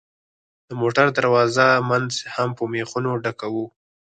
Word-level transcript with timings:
د 0.69 0.71
موټر 0.81 1.05
د 1.09 1.13
دروازو 1.19 1.69
منځ 1.89 2.11
هم 2.35 2.49
په 2.57 2.63
مېخونو 2.73 3.11
ډکوو. 3.23 3.65